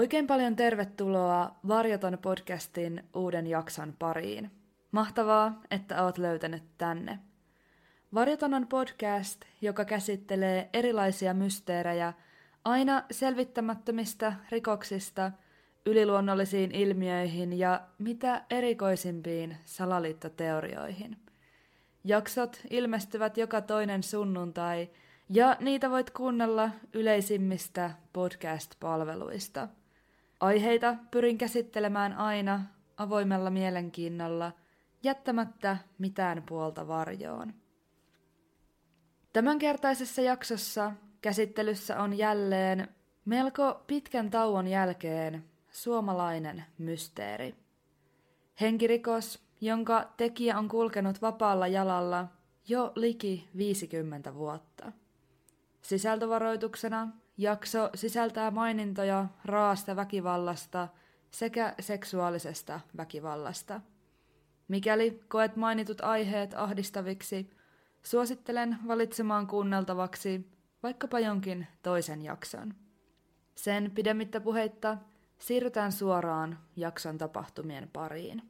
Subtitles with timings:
[0.00, 4.50] Oikein paljon tervetuloa Varjoton podcastin uuden jakson pariin.
[4.92, 7.18] Mahtavaa, että oot löytänyt tänne.
[8.14, 12.12] Varjoton on podcast, joka käsittelee erilaisia mysteerejä
[12.64, 15.32] aina selvittämättömistä rikoksista,
[15.86, 21.16] yliluonnollisiin ilmiöihin ja mitä erikoisimpiin salaliittoteorioihin.
[22.04, 24.90] Jaksot ilmestyvät joka toinen sunnuntai
[25.28, 29.68] ja niitä voit kuunnella yleisimmistä podcast-palveluista–
[30.40, 32.62] Aiheita pyrin käsittelemään aina
[32.96, 34.52] avoimella mielenkiinnolla,
[35.02, 37.54] jättämättä mitään puolta varjoon.
[39.32, 42.88] Tämänkertaisessa jaksossa käsittelyssä on jälleen
[43.24, 47.54] melko pitkän tauon jälkeen suomalainen mysteeri.
[48.60, 52.28] Henkirikos, jonka tekijä on kulkenut vapaalla jalalla
[52.68, 54.92] jo liki 50 vuotta.
[55.82, 57.08] Sisältövaroituksena
[57.40, 60.88] Jakso sisältää mainintoja raasta väkivallasta
[61.30, 63.80] sekä seksuaalisesta väkivallasta.
[64.68, 67.50] Mikäli koet mainitut aiheet ahdistaviksi,
[68.02, 70.50] suosittelen valitsemaan kuunneltavaksi
[70.82, 72.74] vaikkapa jonkin toisen jakson.
[73.54, 74.96] Sen pidemmittä puheitta
[75.38, 78.49] siirrytään suoraan jakson tapahtumien pariin.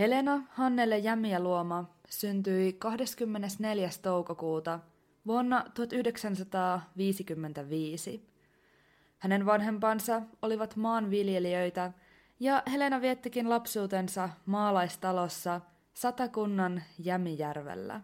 [0.00, 3.90] Helena Hannele Jämiäluoma syntyi 24.
[4.02, 4.80] toukokuuta
[5.26, 8.30] vuonna 1955.
[9.18, 11.92] Hänen vanhempansa olivat maanviljelijöitä
[12.40, 15.60] ja Helena viettikin lapsuutensa maalaistalossa
[15.94, 18.00] Satakunnan Jämijärvellä.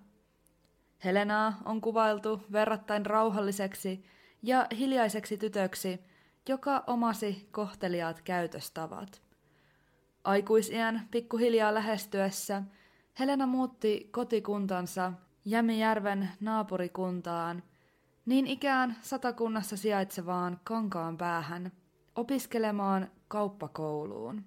[1.05, 4.05] Helenaa on kuvailtu verrattain rauhalliseksi
[4.43, 6.01] ja hiljaiseksi tytöksi,
[6.49, 9.23] joka omasi kohteliaat käytöstavat–
[10.27, 12.63] Aikuisiän pikkuhiljaa lähestyessä
[13.19, 15.13] Helena muutti kotikuntansa
[15.45, 17.63] Jämijärven naapurikuntaan,
[18.27, 21.73] niin ikään satakunnassa sijaitsevaan Kankaan päähän,
[22.15, 24.45] opiskelemaan kauppakouluun.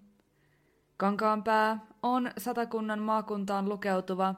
[0.98, 4.36] Kankaanpää on satakunnan maakuntaan lukeutuva,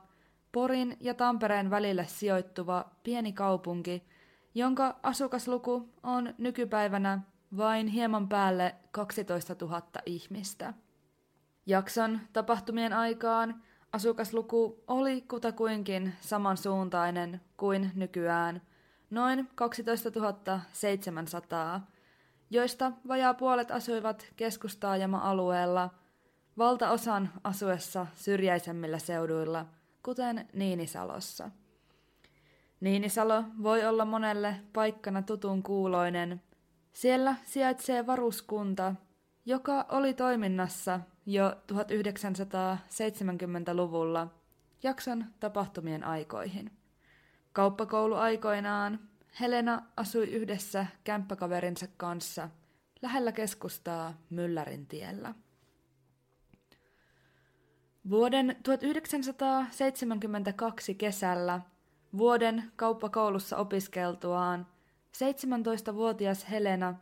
[0.51, 4.03] Porin ja Tampereen välille sijoittuva pieni kaupunki,
[4.55, 7.19] jonka asukasluku on nykypäivänä
[7.57, 10.73] vain hieman päälle 12 000 ihmistä.
[11.65, 13.63] Jakson tapahtumien aikaan
[13.93, 18.61] asukasluku oli kutakuinkin samansuuntainen kuin nykyään,
[19.09, 20.11] noin 12
[20.71, 21.87] 700,
[22.49, 25.89] joista vajaa puolet asuivat keskustaajama-alueella,
[26.57, 29.65] valtaosan asuessa syrjäisemmillä seuduilla,
[30.03, 31.51] kuten Niinisalossa.
[32.79, 36.41] Niinisalo voi olla monelle paikkana tutun kuuloinen.
[36.93, 38.95] Siellä sijaitsee varuskunta,
[39.45, 44.27] joka oli toiminnassa jo 1970-luvulla
[44.83, 46.71] jakson tapahtumien aikoihin.
[47.53, 48.99] Kauppakouluaikoinaan
[49.39, 52.49] Helena asui yhdessä kämppäkaverinsa kanssa
[53.01, 55.33] lähellä keskustaa Myllärin tiellä.
[58.09, 61.61] Vuoden 1972 kesällä
[62.17, 64.67] vuoden kauppakoulussa opiskeltuaan
[65.17, 66.95] 17-vuotias Helena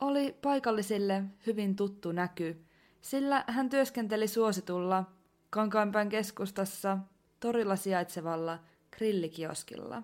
[0.00, 2.56] oli paikallisille hyvin tuttu näky–
[3.00, 5.04] sillä hän työskenteli suositulla
[5.50, 6.98] Kankaanpään keskustassa
[7.40, 8.58] torilla sijaitsevalla
[8.96, 10.02] grillikioskilla.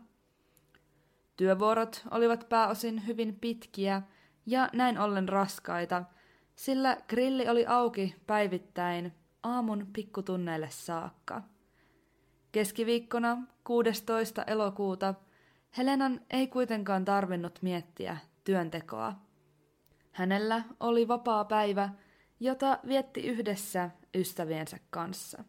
[1.37, 4.03] Työvuorot olivat pääosin hyvin pitkiä
[4.47, 6.05] ja näin ollen raskaita,
[6.55, 9.13] sillä grilli oli auki päivittäin
[9.43, 11.43] aamun pikkutunneille saakka.
[12.53, 14.43] Keskiviikkona 16.
[14.43, 15.15] elokuuta
[15.79, 19.13] Helenan ei kuitenkaan tarvinnut miettiä työntekoa.
[20.13, 21.89] Hänellä oli vapaa päivä–
[22.45, 25.45] jota vietti yhdessä ystäviensä kanssa.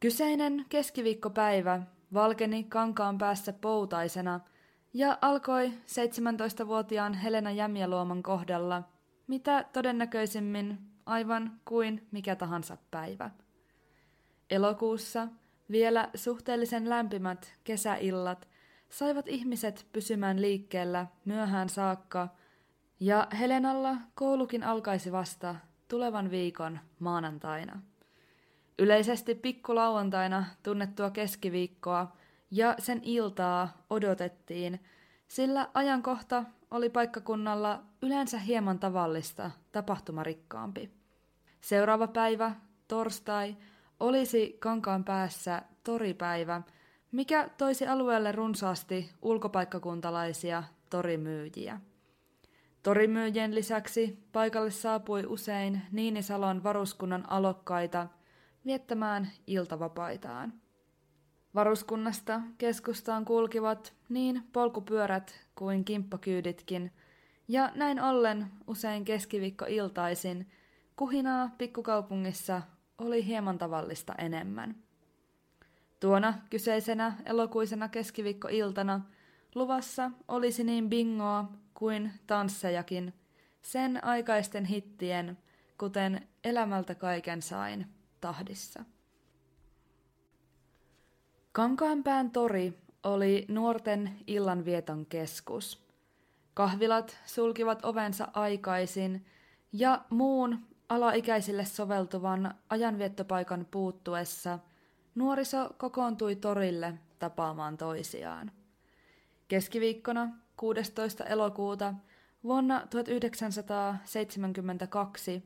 [0.00, 1.82] Kyseinen keskiviikkopäivä
[2.14, 4.40] valkeni kankaan päässä poutaisena
[4.94, 8.82] ja alkoi 17-vuotiaan Helena Jämjäluoman kohdalla,
[9.26, 13.30] mitä todennäköisimmin aivan kuin mikä tahansa päivä.
[14.50, 15.28] Elokuussa
[15.70, 18.48] vielä suhteellisen lämpimät kesäillat
[18.88, 22.28] saivat ihmiset pysymään liikkeellä myöhään saakka–
[23.02, 25.54] ja Helenalla koulukin alkaisi vasta
[25.88, 27.82] tulevan viikon maanantaina.
[28.78, 32.16] Yleisesti pikkulauantaina tunnettua keskiviikkoa
[32.50, 34.80] ja sen iltaa odotettiin,
[35.28, 40.90] sillä ajankohta oli paikkakunnalla yleensä hieman tavallista tapahtumarikkaampi.
[41.60, 42.54] Seuraava päivä,
[42.88, 43.56] torstai,
[44.00, 46.62] olisi kankaan päässä toripäivä,
[47.12, 51.80] mikä toisi alueelle runsaasti ulkopaikkakuntalaisia torimyyjiä.
[52.82, 58.06] Torimyyjien lisäksi paikalle saapui usein Niinisalon varuskunnan alokkaita
[58.66, 60.52] viettämään iltavapaitaan.
[61.54, 66.92] Varuskunnasta keskustaan kulkivat niin polkupyörät kuin kimppakyyditkin,
[67.48, 70.50] ja näin ollen usein keskiviikko-iltaisin
[70.96, 72.62] kuhinaa pikkukaupungissa
[72.98, 74.76] oli hieman tavallista enemmän.
[76.00, 79.00] Tuona kyseisenä elokuisena keskiviikkoiltana
[79.54, 83.14] luvassa olisi niin bingoa kuin tanssejakin,
[83.62, 85.38] sen aikaisten hittien,
[85.78, 87.86] kuten Elämältä kaiken sain,
[88.20, 88.84] tahdissa.
[91.52, 95.86] Kankaanpään tori oli nuorten illanvieton keskus.
[96.54, 99.26] Kahvilat sulkivat ovensa aikaisin
[99.72, 100.58] ja muun
[100.88, 104.58] alaikäisille soveltuvan ajanviettopaikan puuttuessa
[105.14, 108.52] nuoriso kokoontui torille tapaamaan toisiaan.
[109.48, 111.24] Keskiviikkona 16.
[111.24, 111.94] elokuuta
[112.44, 115.44] vuonna 1972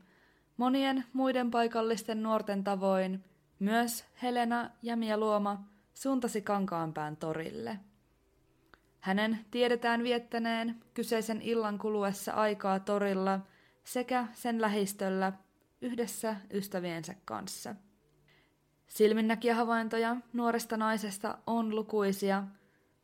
[0.57, 3.23] monien muiden paikallisten nuorten tavoin
[3.59, 7.79] myös Helena ja Mia Luoma suuntasi Kankaanpään torille.
[8.99, 13.39] Hänen tiedetään viettäneen kyseisen illan kuluessa aikaa torilla
[13.83, 15.33] sekä sen lähistöllä
[15.81, 17.75] yhdessä ystäviensä kanssa.
[18.87, 22.43] Silminnäkijähavaintoja nuoresta naisesta on lukuisia.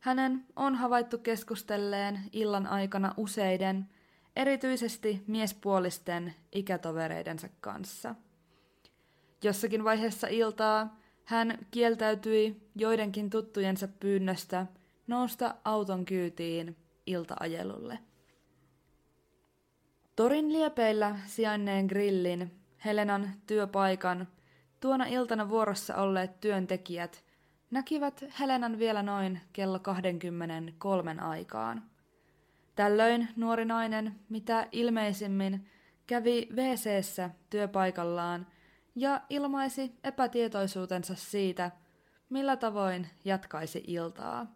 [0.04, 3.88] Hänen on havaittu keskustelleen illan aikana useiden,
[4.36, 8.14] erityisesti miespuolisten ikätovereidensa kanssa.
[9.42, 14.66] Jossakin vaiheessa iltaa hän kieltäytyi joidenkin tuttujensa pyynnöstä
[15.06, 17.98] nousta auton kyytiin iltaajelulle.
[20.16, 22.50] Torin liepeillä sijainneen grillin,
[22.84, 24.28] Helenan työpaikan,
[24.80, 27.24] tuona iltana vuorossa olleet työntekijät
[27.70, 31.82] näkivät Helenan vielä noin kello 23 aikaan.
[32.74, 35.66] Tällöin nuori nainen, mitä ilmeisimmin,
[36.06, 38.46] kävi wc työpaikallaan
[38.94, 41.70] ja ilmaisi epätietoisuutensa siitä,
[42.28, 44.46] millä tavoin jatkaisi iltaa.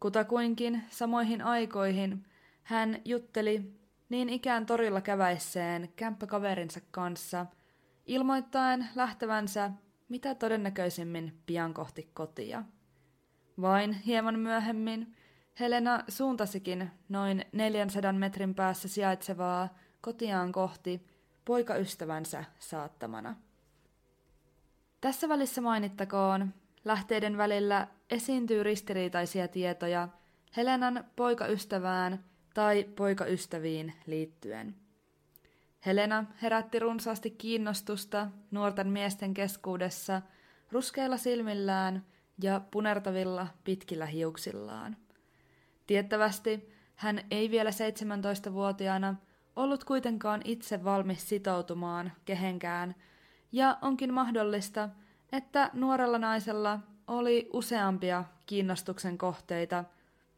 [0.00, 2.24] Kutakuinkin samoihin aikoihin
[2.62, 3.74] hän jutteli
[4.08, 7.46] niin ikään torilla käväisseen kämppäkaverinsa kanssa,
[8.06, 9.70] ilmoittaen lähtevänsä
[10.08, 12.64] mitä todennäköisimmin pian kohti kotia.
[13.60, 15.16] Vain hieman myöhemmin
[15.60, 21.06] Helena suuntasikin noin 400 metrin päässä sijaitsevaa kotiaan kohti
[21.44, 23.36] poikaystävänsä saattamana.
[25.00, 26.54] Tässä välissä mainittakoon,
[26.84, 30.08] lähteiden välillä esiintyy ristiriitaisia tietoja
[30.56, 32.24] Helenan poikaystävään
[32.54, 34.83] tai poikaystäviin liittyen.
[35.86, 40.22] Helena herätti runsaasti kiinnostusta nuorten miesten keskuudessa
[40.72, 42.06] ruskeilla silmillään
[42.42, 44.96] ja punertavilla pitkillä hiuksillaan.
[45.86, 49.14] Tiettävästi hän ei vielä 17-vuotiaana
[49.56, 52.94] ollut kuitenkaan itse valmis sitoutumaan kehenkään–
[53.54, 54.88] ja onkin mahdollista,
[55.32, 59.84] että nuorella naisella oli useampia kiinnostuksen kohteita,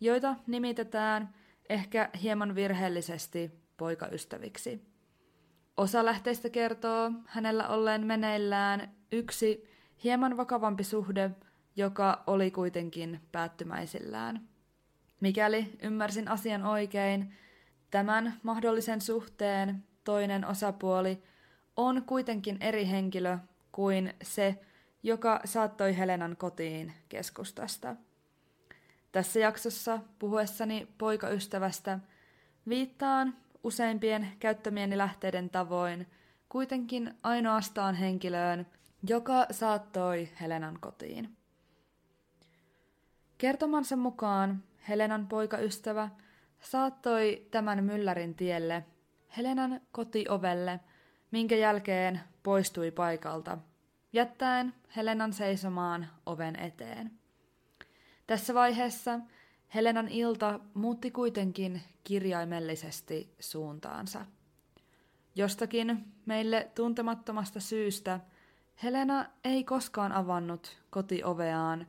[0.00, 1.35] joita nimitetään
[1.69, 4.96] ehkä hieman virheellisesti poikaystäviksi.
[5.76, 9.71] Osa lähteistä kertoo hänellä olleen meneillään yksi
[10.04, 11.30] hieman vakavampi suhde,
[11.76, 14.49] joka oli kuitenkin päättymäisillään.
[15.21, 17.33] Mikäli ymmärsin asian oikein,
[17.90, 21.23] tämän mahdollisen suhteen toinen osapuoli–
[21.76, 23.38] on kuitenkin eri henkilö
[23.73, 24.59] kuin se,
[25.02, 27.97] joka saattoi Helenan kotiin keskustasta.
[29.12, 31.99] Tässä jaksossa puhuessani poikaystävästä
[32.68, 36.06] viittaan useimpien käyttämieni lähteiden tavoin
[36.49, 38.66] kuitenkin ainoastaan henkilöön,
[39.08, 41.37] joka saattoi Helenan kotiin.
[43.38, 46.08] Kertomansa mukaan Helenan poikaystävä
[46.61, 48.85] saattoi tämän myllärin tielle
[49.37, 50.80] Helenan kotiovelle–
[51.30, 53.58] minkä jälkeen poistui paikalta,
[54.12, 57.11] jättäen Helenan seisomaan oven eteen.
[58.26, 59.20] Tässä vaiheessa
[59.75, 64.26] Helenan ilta muutti kuitenkin kirjaimellisesti suuntaansa.
[65.35, 68.20] Jostakin meille tuntemattomasta syystä
[68.82, 71.87] Helena ei koskaan avannut kotioveaan,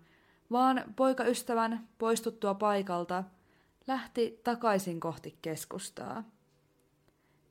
[0.52, 3.24] vaan poikaystävän poistuttua paikalta
[3.88, 6.24] lähti takaisin kohti keskustaa.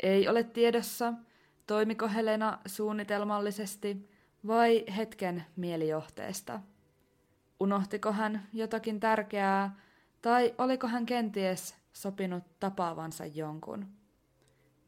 [0.02, 1.12] Ei ole tiedossa,
[1.66, 4.10] Toimiko Helena suunnitelmallisesti
[4.46, 6.60] vai hetken mielijohteesta?
[7.60, 9.76] Unohtiko hän jotakin tärkeää
[10.26, 13.86] tai oliko hän kenties sopinut tapaavansa jonkun?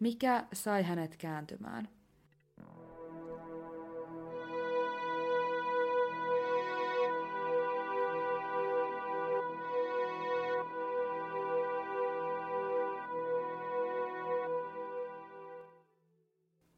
[0.01, 1.89] Mikä sai hänet kääntymään?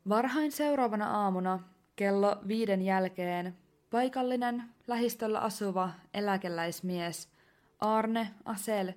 [0.09, 1.61] Varhain seuraavana aamuna
[1.97, 3.57] kello viiden jälkeen
[3.91, 7.40] paikallinen lähistöllä asuva eläkeläismies
[7.81, 8.93] Arne Asel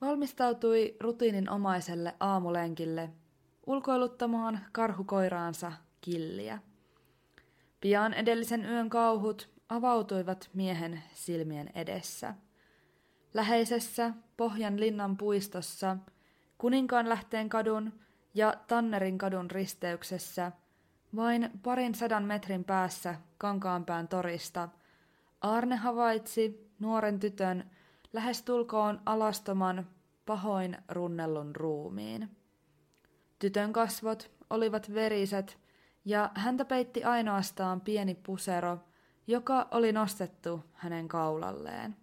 [0.00, 3.10] valmistautui rutiininomaiselle aamulenkille
[3.66, 6.58] ulkoiluttamaan karhukoiraansa killiä.
[7.80, 12.34] Pian edellisen yön kauhut avautuivat miehen silmien edessä.
[13.34, 15.96] Läheisessä Pohjan linnan puistossa,
[16.58, 17.92] Kuninkaan lähteen kadun
[18.34, 20.52] ja Tannerin kadun risteyksessä,
[21.16, 24.68] vain parin sadan metrin päässä Kankaanpään torista,
[25.40, 27.70] Arne havaitsi nuoren tytön
[28.12, 29.86] lähestulkoon alastoman,
[30.26, 32.36] pahoin runnellun ruumiin.
[33.38, 35.58] Tytön kasvot olivat veriset
[36.04, 38.78] ja häntä peitti ainoastaan pieni pusero,
[39.26, 41.96] joka oli nostettu hänen kaulalleen.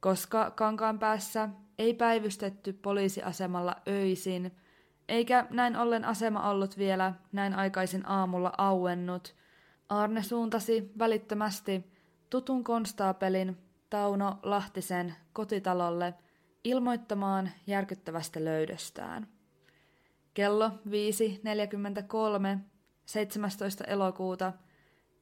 [0.00, 1.48] Koska kankaan päässä
[1.78, 4.56] ei päivystetty poliisiasemalla öisin,
[5.08, 9.34] eikä näin ollen asema ollut vielä näin aikaisin aamulla auennut,
[9.88, 11.92] Arne suuntasi välittömästi
[12.30, 13.58] tutun konstaapelin
[13.92, 16.14] Tauno Lahtisen kotitalolle
[16.64, 19.28] ilmoittamaan järkyttävästä löydöstään.
[20.34, 22.58] Kello 5.43
[23.04, 23.84] 17.
[23.84, 24.52] elokuuta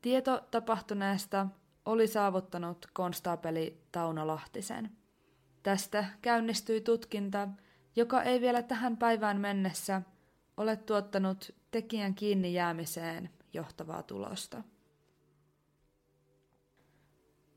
[0.03, 1.47] tieto tapahtuneesta
[1.85, 4.91] oli saavuttanut konstaapeli Tauno Lahtisen.
[5.63, 7.49] Tästä käynnistyi tutkinta,
[7.97, 10.03] joka ei vielä tähän päivään mennessä
[10.57, 14.63] ole tuottanut tekijän kiinni jäämiseen johtavaa tulosta.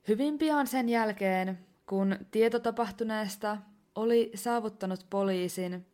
[0.08, 3.58] Hyvin pian sen jälkeen, kun tieto tapahtuneesta
[3.96, 5.86] oli saavuttanut poliisin,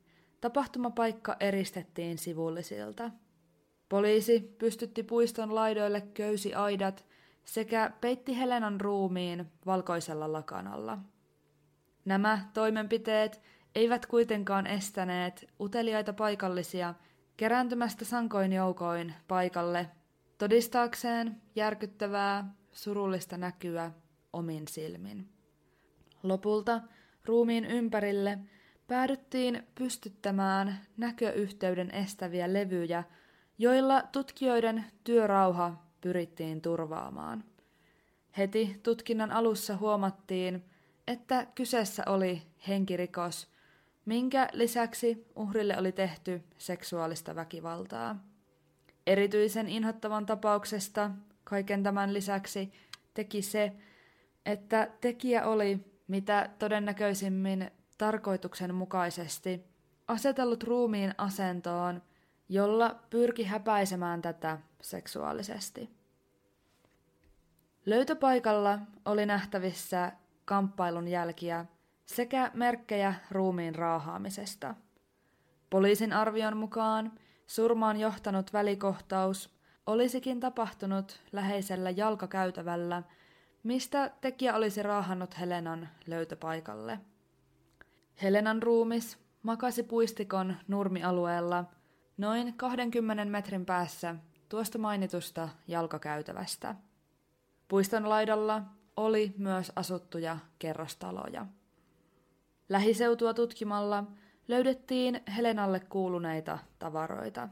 [0.41, 3.11] tapahtumapaikka eristettiin sivullisilta.
[3.89, 7.05] Poliisi pystytti puiston laidoille köysiaidat
[7.45, 10.97] sekä peitti Helenan ruumiin valkoisella lakanalla.
[12.05, 13.41] Nämä toimenpiteet
[13.75, 16.93] eivät kuitenkaan estäneet uteliaita paikallisia
[17.37, 19.89] kerääntymästä sankoin joukoin paikalle
[20.37, 23.91] todistaakseen järkyttävää, surullista näkyä
[24.33, 25.29] omin silmin.
[26.23, 26.81] Lopulta
[27.25, 28.39] ruumiin ympärille
[28.87, 33.03] päädyttiin pystyttämään näköyhteyden estäviä levyjä,
[33.57, 37.43] joilla tutkijoiden työrauha pyrittiin turvaamaan.
[38.37, 40.65] Heti tutkinnan alussa huomattiin,
[41.07, 43.47] että kyseessä oli henkirikos,
[44.05, 48.23] minkä lisäksi uhrille oli tehty seksuaalista väkivaltaa.
[49.07, 51.11] Erityisen inhottavan tapauksesta
[51.49, 52.71] kaiken tämän lisäksi
[53.13, 53.71] teki se,
[54.45, 59.65] että tekijä oli mitä todennäköisimmin tarkoituksenmukaisesti
[60.07, 62.01] asetellut ruumiin asentoon,
[62.49, 65.89] jolla pyrki häpäisemään tätä seksuaalisesti.
[67.85, 70.11] Löytöpaikalla oli nähtävissä
[70.45, 71.65] kamppailun jälkiä
[72.05, 74.75] sekä merkkejä ruumiin raahaamisesta.
[75.69, 77.11] Poliisin arvion mukaan
[77.47, 79.58] surmaan johtanut välikohtaus
[79.89, 83.03] olisikin tapahtunut läheisellä jalkakäytävällä,
[83.63, 86.99] mistä tekijä olisi raahannut Helenan löytöpaikalle.
[88.21, 91.65] Helenan ruumis makasi puistikon nurmialueella
[92.17, 94.15] noin 20 metrin päässä
[94.49, 96.75] tuosta mainitusta jalkakäytävästä.
[97.67, 98.61] Puiston laidalla
[98.97, 101.45] oli myös asuttuja kerrostaloja.
[102.69, 104.03] Lähiseutua tutkimalla
[104.47, 107.49] löydettiin Helenalle kuuluneita tavaroita.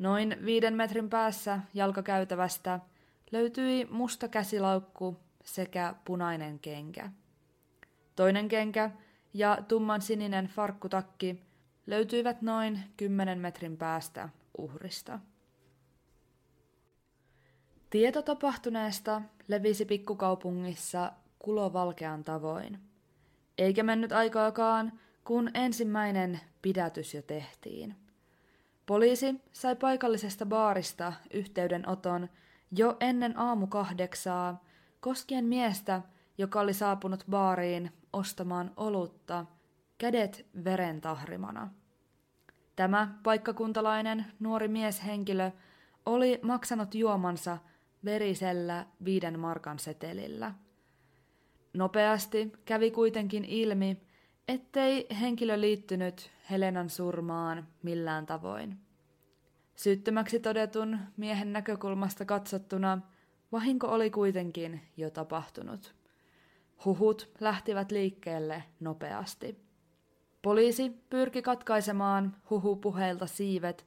[0.00, 2.80] Noin viiden metrin päässä jalkakäytävästä
[3.32, 7.10] löytyi musta käsilaukku sekä punainen kenkä.
[8.16, 8.90] Toinen kenkä
[9.34, 11.42] ja tumman sininen farkkutakki
[11.86, 14.28] löytyivät noin kymmenen metrin päästä
[14.58, 15.20] uhrista.
[17.90, 22.78] Tieto tapahtuneesta levisi pikkukaupungissa kulovalkean tavoin.
[23.58, 28.09] Eikä mennyt aikaakaan, kun ensimmäinen pidätys jo tehtiin.
[28.90, 32.28] Poliisi sai paikallisesta baarista yhteydenoton
[32.76, 34.64] jo ennen aamu kahdeksaa
[35.00, 36.02] koskien miestä,
[36.38, 39.46] joka oli saapunut baariin ostamaan olutta,
[39.98, 41.70] kädet veren tahrimana.
[42.76, 45.50] Tämä paikkakuntalainen nuori mieshenkilö
[46.06, 47.58] oli maksanut juomansa
[48.04, 50.54] verisellä viiden markan setelillä.
[51.74, 54.02] Nopeasti kävi kuitenkin ilmi,
[54.50, 58.78] ettei henkilö liittynyt Helenan surmaan millään tavoin.
[59.74, 63.00] Syyttömäksi todetun miehen näkökulmasta katsottuna
[63.52, 65.94] vahinko oli kuitenkin jo tapahtunut.
[66.84, 69.58] Huhut lähtivät liikkeelle nopeasti.
[70.42, 73.86] Poliisi pyrki katkaisemaan huhupuheilta siivet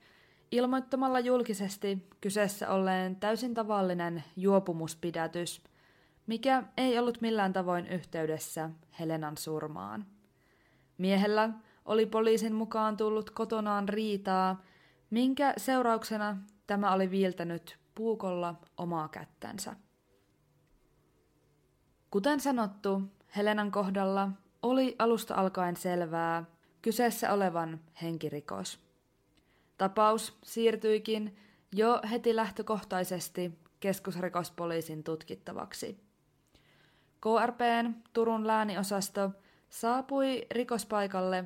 [0.51, 5.61] ilmoittamalla julkisesti kyseessä olleen täysin tavallinen juopumuspidätys,
[6.27, 10.12] mikä ei ollut millään tavoin yhteydessä Helenan surmaan.
[10.97, 11.49] Miehellä
[11.85, 14.61] oli poliisin mukaan tullut kotonaan riitaa,
[15.09, 19.75] minkä seurauksena tämä oli viiltänyt puukolla omaa kättänsä.
[22.11, 23.01] Kuten sanottu,
[23.35, 24.29] Helenan kohdalla
[24.61, 26.43] oli alusta alkaen selvää
[26.81, 28.79] kyseessä olevan henkirikos.
[29.77, 31.37] Tapaus siirtyikin
[31.71, 35.99] jo heti lähtökohtaisesti keskusrikospoliisin tutkittavaksi.
[37.21, 39.31] KRPn Turun lääniosasto
[39.73, 41.43] saapui rikospaikalle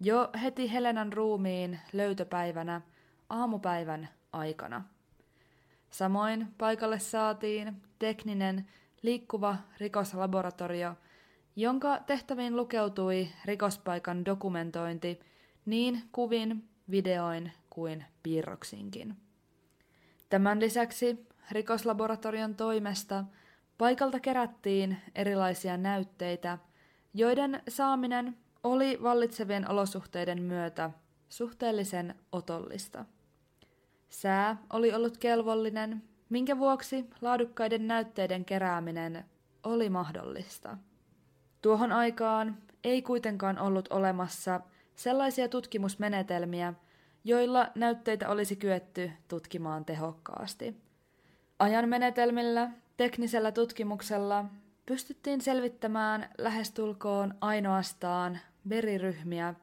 [0.00, 2.80] jo heti Helenan ruumiin löytöpäivänä
[3.30, 4.84] aamupäivän aikana.
[5.90, 8.68] Samoin paikalle saatiin tekninen
[9.02, 10.94] liikkuva rikoslaboratorio,
[11.56, 15.20] jonka tehtäviin lukeutui rikospaikan dokumentointi
[15.66, 19.16] niin kuvin, videoin kuin piirroksinkin.
[20.28, 23.24] Tämän lisäksi rikoslaboratorion toimesta
[23.78, 26.58] paikalta kerättiin erilaisia näytteitä,
[27.14, 30.90] joiden saaminen oli vallitsevien olosuhteiden myötä
[31.28, 33.04] suhteellisen otollista.
[34.08, 39.24] Sää oli ollut kelvollinen, minkä vuoksi laadukkaiden näytteiden kerääminen
[39.64, 40.78] oli mahdollista.
[41.62, 44.60] Tuohon aikaan ei kuitenkaan ollut olemassa
[44.94, 46.74] sellaisia tutkimusmenetelmiä,
[47.24, 50.76] joilla näytteitä olisi kyetty tutkimaan tehokkaasti.
[51.58, 54.44] Ajan menetelmillä, teknisellä tutkimuksella
[54.88, 59.54] pystyttiin selvittämään lähestulkoon ainoastaan veriryhmiä,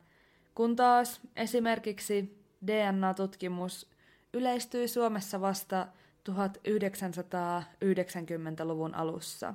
[0.55, 3.89] kun taas esimerkiksi DNA-tutkimus
[4.33, 5.87] yleistyi Suomessa vasta
[6.29, 9.53] 1990-luvun alussa.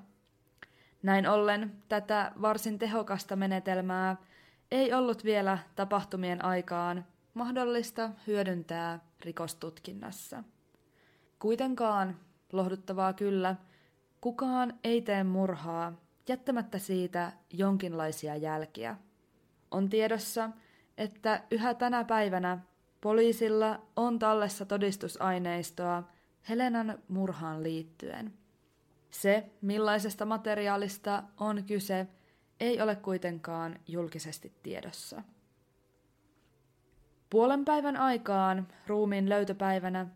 [1.03, 4.17] Näin ollen tätä varsin tehokasta menetelmää
[4.71, 10.45] ei ollut vielä tapahtumien aikaan mahdollista hyödyntää rikostutkinnassa.
[11.39, 12.17] Kuitenkaan,
[12.53, 13.57] lohduttavaa kyllä,
[14.21, 15.93] kukaan ei tee murhaa
[16.29, 18.97] jättämättä siitä jonkinlaisia jälkiä.
[19.71, 20.51] On tiedossa,
[20.99, 22.59] että yhä tänä päivänä
[23.01, 26.03] poliisilla on tallessa todistusaineistoa
[26.49, 28.35] Helenan murhaan liittyen.
[29.11, 32.07] Se, millaisesta materiaalista on kyse,
[32.61, 35.23] ei ole kuitenkaan julkisesti tiedossa.
[37.31, 40.07] Puolen päivän aikaan ruumiin löytöpäivänä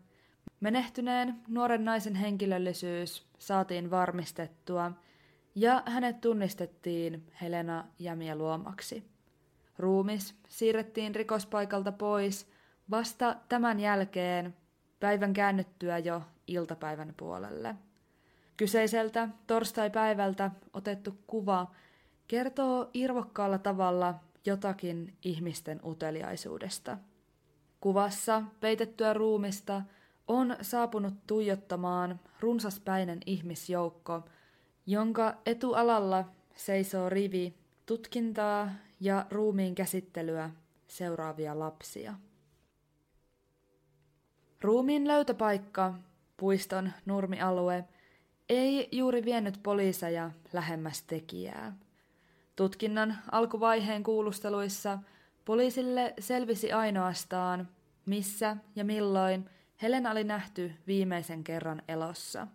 [0.59, 4.91] menehtyneen nuoren naisen henkilöllisyys saatiin varmistettua
[5.55, 9.03] ja hänet tunnistettiin Helena Jämiä luomaksi.
[9.77, 12.51] Ruumis siirrettiin rikospaikalta pois
[12.91, 14.55] vasta tämän jälkeen
[14.99, 17.75] päivän käännyttyä jo iltapäivän puolelle.
[18.57, 21.71] Kyseiseltä torstai-päivältä otettu kuva
[22.27, 26.97] kertoo irvokkaalla tavalla jotakin ihmisten uteliaisuudesta.
[27.79, 29.81] Kuvassa peitettyä ruumista
[30.27, 34.21] on saapunut tuijottamaan runsaspäinen ihmisjoukko,
[34.85, 37.53] jonka etualalla seisoo rivi
[37.85, 40.49] tutkintaa ja ruumiin käsittelyä
[40.87, 42.15] seuraavia lapsia.
[44.61, 45.93] Ruumiin löytöpaikka,
[46.37, 47.85] puiston nurmialue,
[48.49, 51.77] ei juuri vienyt poliiseja lähemmäs tekijää.
[52.55, 54.99] Tutkinnan alkuvaiheen kuulusteluissa
[55.45, 57.67] poliisille selvisi ainoastaan,
[58.05, 59.49] missä ja milloin
[59.81, 62.47] Helena oli nähty viimeisen kerran elossa.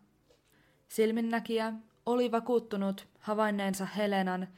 [0.88, 1.72] Silminnäkijä
[2.06, 4.48] oli vakuuttunut havainneensa Helenan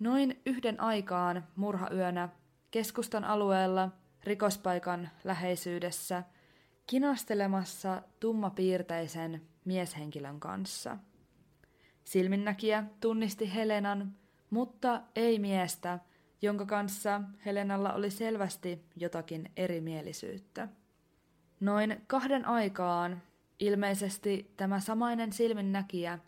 [0.00, 2.28] noin yhden aikaan murhayönä
[2.70, 3.90] keskustan alueella
[4.24, 6.22] rikospaikan läheisyydessä
[6.86, 10.96] kinastelemassa tummapiirteisen mieshenkilön kanssa.
[12.04, 14.14] Silminnäkijä tunnisti Helenan,
[14.50, 15.98] mutta ei miestä,
[16.42, 20.68] jonka kanssa Helenalla oli selvästi jotakin erimielisyyttä.
[21.60, 23.22] Noin kahden aikaan
[23.58, 26.18] ilmeisesti tämä samainen silminnäkijä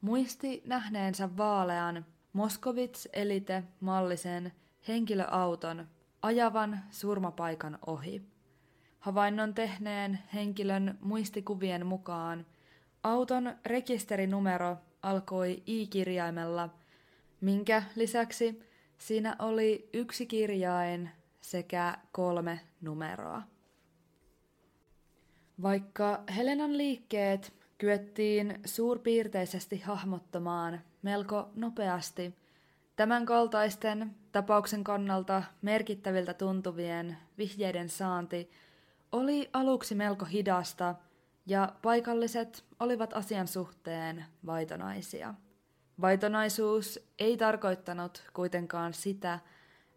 [0.00, 4.52] muisti nähneensä vaalean Moskovits Elite mallisen
[4.88, 5.88] henkilöauton
[6.22, 8.22] ajavan surmapaikan ohi.
[9.00, 12.46] Havainnon tehneen henkilön muistikuvien mukaan
[13.02, 16.68] auton rekisterinumero alkoi I-kirjaimella,
[17.40, 18.62] minkä lisäksi
[18.98, 23.42] siinä oli yksi kirjain sekä kolme numeroa.
[25.62, 32.34] Vaikka Helenan liikkeet kyettiin suurpiirteisesti hahmottamaan melko nopeasti,
[32.96, 38.50] tämän kaltaisten tapauksen kannalta merkittäviltä tuntuvien vihjeiden saanti
[39.12, 40.94] oli aluksi melko hidasta
[41.46, 45.34] ja paikalliset olivat asian suhteen vaitonaisia.
[46.00, 49.38] Vaitonaisuus ei tarkoittanut kuitenkaan sitä,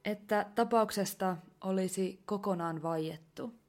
[0.05, 3.62] että tapauksesta olisi kokonaan vaiettu.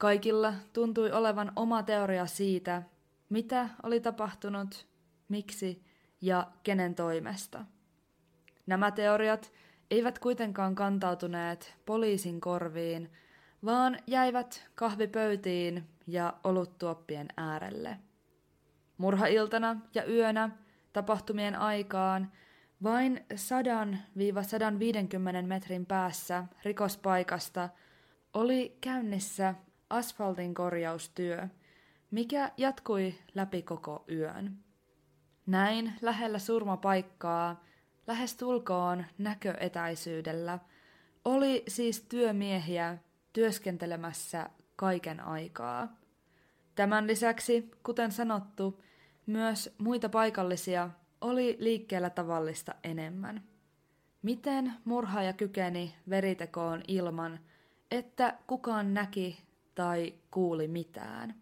[0.00, 2.82] Kaikilla tuntui olevan oma teoria siitä,
[3.28, 4.86] mitä oli tapahtunut,
[5.28, 5.82] miksi
[6.20, 7.64] ja kenen toimesta.
[8.66, 9.52] Nämä teoriat
[9.90, 13.12] eivät kuitenkaan kantautuneet poliisin korviin,
[13.64, 17.98] vaan jäivät kahvipöytiin ja oluttuoppien äärelle.
[18.98, 20.50] Murhailtana ja yönä
[20.92, 22.32] tapahtumien aikaan
[22.82, 23.26] vain
[25.42, 27.68] 100-150 metrin päässä rikospaikasta
[28.34, 29.54] oli käynnissä
[29.90, 31.48] asfaltin korjaustyö,
[32.10, 34.56] mikä jatkui läpi koko yön.
[35.46, 37.64] Näin lähellä surmapaikkaa,
[38.06, 40.58] lähes tulkoon näköetäisyydellä,
[41.24, 42.98] oli siis työmiehiä
[43.32, 45.96] työskentelemässä kaiken aikaa.
[46.74, 48.82] Tämän lisäksi, kuten sanottu,
[49.26, 53.42] myös muita paikallisia oli liikkeellä tavallista enemmän.
[54.22, 57.40] Miten murhaaja kykeni veritekoon ilman,
[57.90, 61.34] että kukaan näki tai kuuli mitään?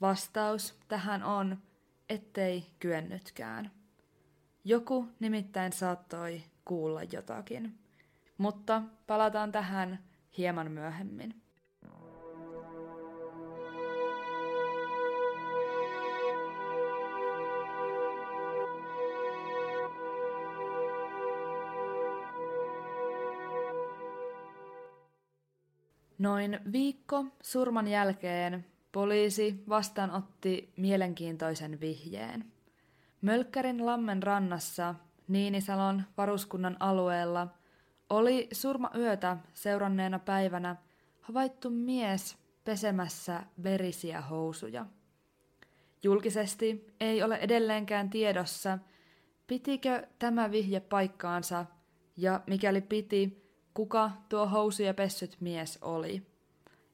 [0.00, 1.58] Vastaus tähän on,
[2.08, 3.70] ettei kyennytkään.
[4.64, 7.78] Joku nimittäin saattoi kuulla jotakin.
[8.38, 10.04] Mutta palataan tähän
[10.38, 11.43] hieman myöhemmin.
[26.24, 32.44] Noin viikko surman jälkeen poliisi vastaanotti mielenkiintoisen vihjeen.
[33.20, 34.94] Mölkkärin lammen rannassa
[35.28, 37.48] Niinisalon varuskunnan alueella
[38.10, 40.76] oli surma yötä seuranneena päivänä
[41.20, 44.86] havaittu mies pesemässä verisiä housuja.
[46.02, 48.78] Julkisesti ei ole edelleenkään tiedossa,
[49.46, 51.66] pitikö tämä vihje paikkaansa
[52.16, 53.43] ja mikäli piti,
[53.74, 56.22] kuka tuo housuja pessyt mies oli.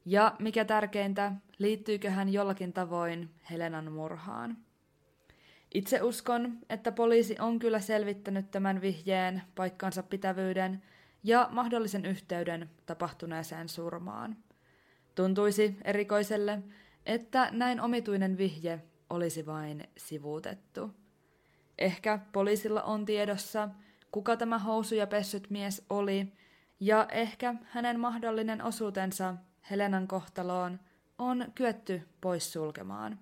[0.04, 4.56] Ja mikä tärkeintä, liittyykö hän jollakin tavoin Helenan murhaan.
[5.74, 10.82] Itse uskon, että poliisi on kyllä selvittänyt tämän vihjeen paikkansa pitävyyden
[11.24, 14.36] ja mahdollisen yhteyden tapahtuneeseen surmaan.
[15.14, 16.62] Tuntuisi erikoiselle,
[17.06, 20.90] että näin omituinen vihje olisi vain sivuutettu.
[21.78, 23.68] Ehkä poliisilla on tiedossa,
[24.12, 26.32] kuka tämä housuja pessyt mies oli,
[26.80, 29.34] ja ehkä hänen mahdollinen osuutensa
[29.70, 30.80] Helenan kohtaloon
[31.18, 33.18] on kyetty poissulkemaan.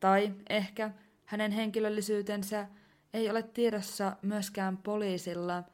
[0.00, 0.90] Tai ehkä
[1.24, 2.68] hänen henkilöllisyytensä
[3.14, 5.64] ei ole tiedossa myöskään poliisilla,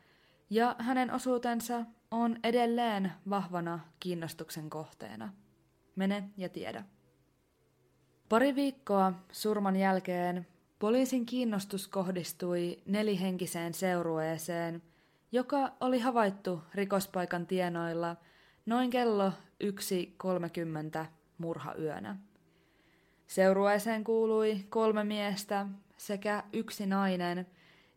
[0.50, 5.32] ja hänen osuutensa on edelleen vahvana kiinnostuksen kohteena.
[5.96, 6.84] Mene ja tiedä.
[8.28, 10.46] Pari viikkoa surman jälkeen
[10.78, 14.82] poliisin kiinnostus kohdistui nelihenkiseen seurueeseen–
[15.32, 18.16] joka oli havaittu rikospaikan tienoilla
[18.66, 19.32] noin kello
[19.64, 21.06] 1.30
[21.38, 22.16] murhayönä.
[23.26, 25.66] Seurueeseen kuului kolme miestä
[25.96, 27.46] sekä yksi nainen,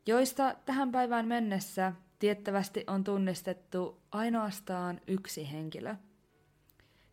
[0.06, 5.96] joista tähän päivään mennessä tiettävästi on tunnistettu ainoastaan yksi henkilö.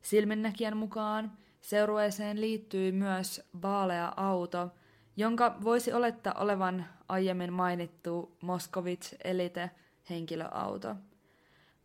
[0.02, 4.70] Silminnäkijän mukaan seurueeseen liittyy myös vaalea auto,
[5.16, 9.70] jonka voisi olettaa olevan aiemmin mainittu Moskovits Elite–
[10.10, 10.96] henkilöauto.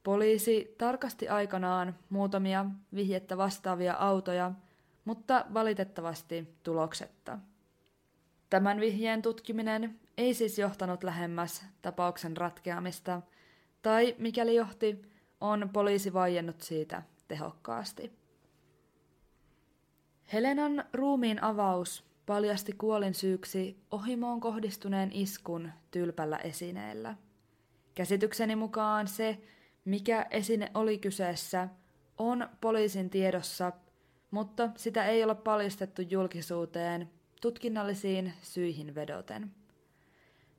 [0.03, 4.51] Poliisi tarkasti aikanaan muutamia vihjettä vastaavia autoja,
[5.05, 7.39] mutta valitettavasti tuloksetta.
[8.49, 13.21] Tämän vihjeen tutkiminen ei siis johtanut lähemmäs tapauksen ratkeamista,
[13.81, 15.01] tai mikäli johti,
[15.41, 18.11] on poliisi vaiennut siitä tehokkaasti.
[20.33, 27.15] Helenan ruumiin avaus paljasti kuolin syyksi ohimoon kohdistuneen iskun tylpällä esineellä–
[27.97, 29.37] Käsitykseni mukaan se,
[29.85, 31.67] mikä esine oli kyseessä,
[32.17, 33.71] on poliisin tiedossa,
[34.31, 39.51] mutta sitä ei ole paljastettu julkisuuteen tutkinnallisiin syihin vedoten.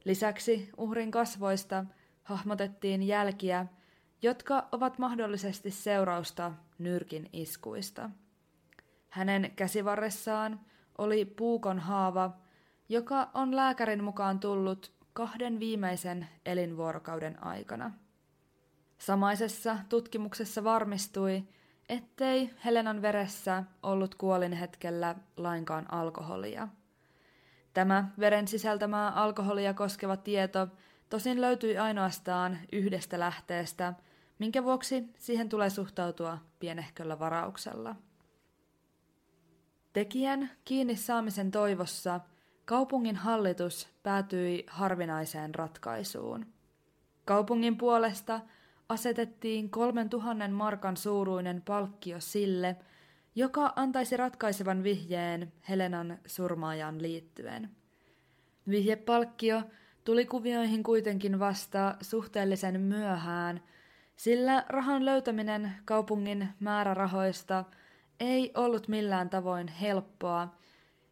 [0.05, 1.85] Lisäksi uhrin kasvoista
[2.22, 3.66] hahmotettiin jälkiä,
[4.22, 8.11] jotka ovat mahdollisesti seurausta nyrkin iskuista.
[9.09, 10.61] Hänen käsivarressaan
[10.98, 12.31] oli puukon haava,
[12.88, 17.90] joka on lääkärin mukaan tullut kahden viimeisen elinvuorokauden aikana.
[18.98, 21.44] Samaisessa tutkimuksessa varmistui,
[21.88, 26.68] ettei Helenan veressä ollut kuolin hetkellä lainkaan alkoholia.
[27.74, 30.68] Tämä veren sisältämää alkoholia koskeva tieto
[31.09, 33.94] tosin löytyi ainoastaan yhdestä lähteestä,
[34.38, 37.96] minkä vuoksi siihen tulee suhtautua pienehköllä varauksella.
[39.92, 42.20] Tekijän kiinni saamisen toivossa–
[42.68, 46.46] Kaupungin hallitus päätyi harvinaiseen ratkaisuun.
[47.24, 48.40] Kaupungin puolesta
[48.88, 52.76] asetettiin 3000 markan suuruinen palkkio sille,
[53.35, 57.70] joka antaisi ratkaisevan vihjeen Helenan surmaajaan liittyen.
[58.68, 59.62] Vihjepalkkio
[60.04, 63.62] tuli kuvioihin kuitenkin vasta suhteellisen myöhään,
[64.16, 67.64] sillä rahan löytäminen kaupungin määrärahoista
[68.20, 70.59] ei ollut millään tavoin helppoa,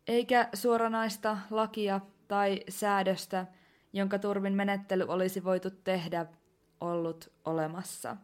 [0.07, 3.47] eikä suoranaista lakia tai säädöstä,
[3.93, 6.27] jonka turvin menettely olisi voitu tehdä,
[6.81, 8.17] ollut olemassa.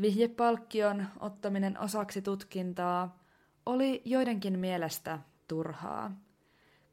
[0.00, 3.18] Vihjepalkkion ottaminen osaksi tutkintaa
[3.66, 5.18] oli joidenkin mielestä
[5.48, 6.10] turhaa.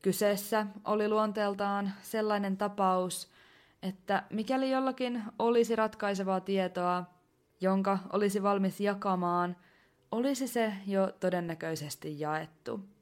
[0.01, 3.31] Kyseessä oli luonteeltaan sellainen tapaus,
[3.83, 7.03] että mikäli jollakin olisi ratkaisevaa tietoa,
[7.61, 9.55] jonka olisi valmis jakamaan,
[10.11, 12.94] olisi se jo todennäköisesti jaettu.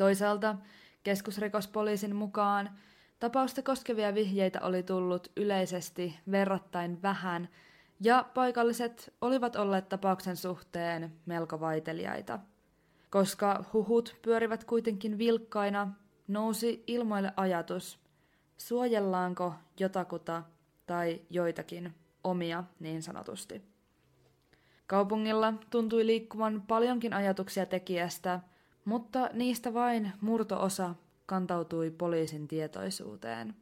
[0.00, 0.56] Toisaalta
[1.02, 2.70] keskusrikospoliisin mukaan
[3.18, 7.48] tapausta koskevia vihjeitä oli tullut yleisesti verrattain vähän,
[8.00, 12.38] ja paikalliset olivat olleet tapauksen suhteen melko vaiteliaita.
[13.10, 15.92] Koska huhut pyörivät kuitenkin vilkkaina,
[16.28, 17.98] nousi ilmoille ajatus,
[18.58, 20.42] suojellaanko jotakuta
[20.86, 23.62] tai joitakin omia niin sanotusti.
[24.86, 28.40] Kaupungilla tuntui liikkuvan paljonkin ajatuksia tekijästä,
[28.84, 30.94] mutta niistä vain murtoosa
[31.26, 33.54] kantautui poliisin tietoisuuteen.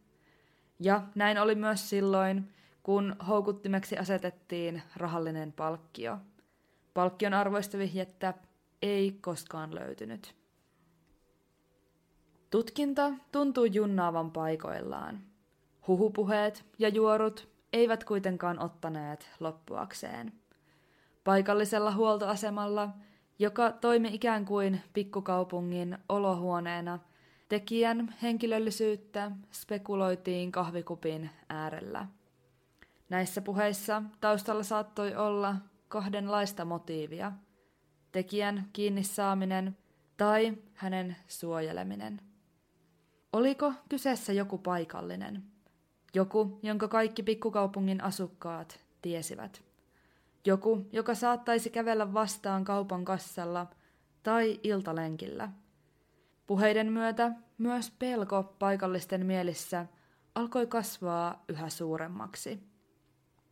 [0.81, 2.53] Ja näin oli myös silloin,
[2.83, 6.19] kun houkuttimeksi asetettiin rahallinen palkkio.
[6.95, 8.35] Palkkion arvoista vihjettä
[8.83, 10.35] ei koskaan löytynyt.
[12.51, 15.21] Tutkinta tuntui junnaavan paikoillaan.
[15.89, 20.33] Huhupuheet ja juorut eivät kuitenkaan ottaneet loppuakseen.
[21.25, 22.89] Paikallisella huoltoasemalla,
[23.39, 26.99] joka toimi ikään kuin pikkukaupungin olohuoneena,
[27.49, 32.07] tekijän henkilöllisyyttä spekuloitiin kahvikupin äärellä.
[33.09, 35.57] Näissä puheissa taustalla saattoi olla
[35.89, 37.33] kahdenlaista motiivia.
[38.13, 39.77] Tekijän kiinni saaminen
[40.17, 42.21] tai hänen suojeleminen.
[43.33, 45.43] Oliko kyseessä joku paikallinen?
[46.15, 49.68] Joku, jonka kaikki pikkukaupungin asukkaat tiesivät.
[50.45, 53.67] Joku, joka saattaisi kävellä vastaan kaupan kassalla
[54.23, 55.49] tai iltalenkillä.
[56.47, 59.87] Puheiden myötä myös pelko paikallisten mielissä
[60.35, 62.61] alkoi kasvaa yhä suuremmaksi.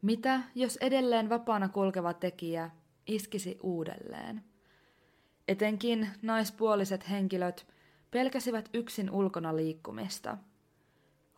[0.02, 2.70] Mitä, jos edelleen vapaana kulkeva tekijä
[3.06, 4.44] iskisi uudelleen?
[5.48, 7.66] Etenkin naispuoliset henkilöt
[8.10, 10.38] pelkäsivät yksin ulkona liikkumista.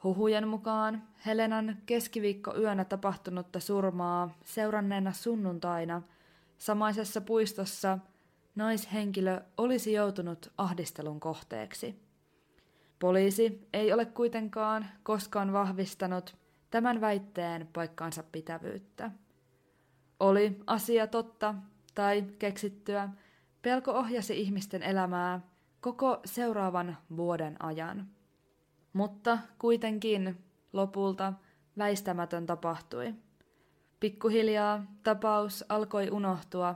[0.04, 6.02] Huhujen mukaan Helenan keskiviikko-yönä tapahtunutta surmaa seuranneena sunnuntaina
[6.58, 7.98] samaisessa puistossa
[8.54, 12.02] naishenkilö olisi joutunut ahdistelun kohteeksi.
[12.98, 16.36] Poliisi ei ole kuitenkaan koskaan vahvistanut
[16.70, 19.10] tämän väitteen paikkaansa pitävyyttä.
[20.20, 21.54] Oli asia totta
[21.94, 23.08] tai keksittyä,
[23.62, 25.40] pelko ohjasi ihmisten elämää
[25.80, 28.17] koko seuraavan vuoden ajan.
[28.98, 31.32] Mutta kuitenkin lopulta
[31.78, 33.14] väistämätön tapahtui.
[34.00, 36.74] Pikkuhiljaa tapaus alkoi unohtua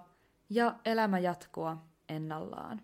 [0.50, 1.76] ja elämä jatkua
[2.08, 2.80] ennallaan.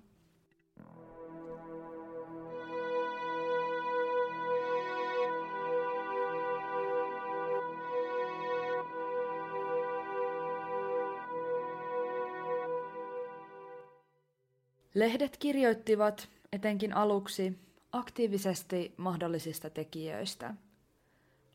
[14.94, 20.54] Lehdet kirjoittivat etenkin aluksi aktiivisesti mahdollisista tekijöistä.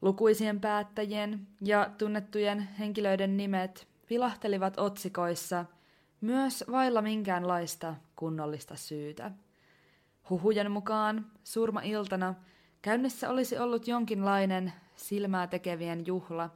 [0.01, 5.65] Lukuisien päättäjien ja tunnettujen henkilöiden nimet vilahtelivat otsikoissa
[6.21, 9.31] myös vailla minkäänlaista kunnollista syytä.
[10.29, 12.35] Huhujen mukaan surma-iltana
[12.81, 16.49] käynnissä olisi ollut jonkinlainen silmää tekevien juhla,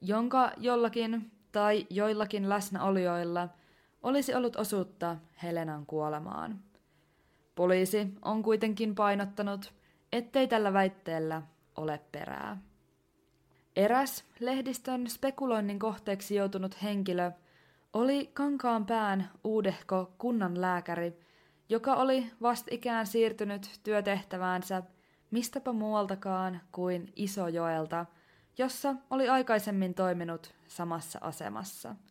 [0.00, 3.48] jonka jollakin tai joillakin läsnäolijoilla–
[4.02, 6.62] olisi ollut osuutta Helenan kuolemaan.
[7.54, 9.74] Poliisi on kuitenkin painottanut,
[10.12, 11.42] ettei tällä väitteellä
[11.76, 12.56] ole perää.
[13.76, 17.30] Eräs lehdistön spekuloinnin kohteeksi joutunut henkilö
[17.92, 21.20] oli Kankaanpään uudehko kunnanlääkäri,
[21.68, 24.82] joka oli vastikään siirtynyt työtehtäväänsä
[25.30, 28.06] mistäpä muualtakaan kuin Isojoelta,
[28.58, 31.96] jossa oli aikaisemmin toiminut samassa asemassa–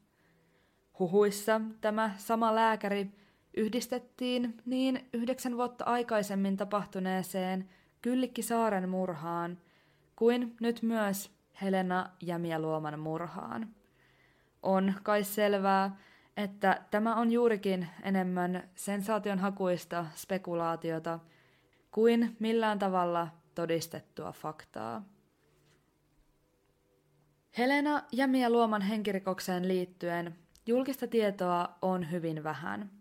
[0.99, 3.11] Huhuissa tämä sama lääkäri
[3.57, 7.69] yhdistettiin niin yhdeksän vuotta aikaisemmin tapahtuneeseen
[8.01, 9.57] Kyllikki Saaren murhaan
[10.15, 11.31] kuin nyt myös
[11.61, 13.69] Helena Jämiäluoman murhaan.
[14.63, 15.97] On kai selvää,
[16.37, 21.19] että tämä on juurikin enemmän sensaationhakuista spekulaatiota
[21.91, 25.03] kuin millään tavalla todistettua faktaa.
[27.57, 30.35] Helena Jämiä-Luoman henkirikokseen liittyen
[30.65, 32.98] Julkista tietoa on hyvin vähän.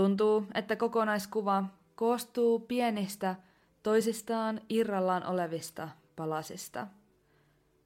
[0.00, 3.36] Tuntuu, että kokonaiskuva koostuu pienistä,
[3.82, 6.86] toisistaan irrallaan olevista palasista.